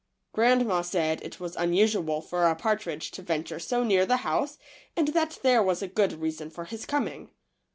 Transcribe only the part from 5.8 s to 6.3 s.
a good